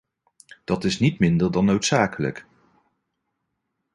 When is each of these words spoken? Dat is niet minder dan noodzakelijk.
Dat 0.63 0.83
is 0.83 0.99
niet 0.99 1.19
minder 1.19 1.51
dan 1.51 1.65
noodzakelijk. 1.65 2.45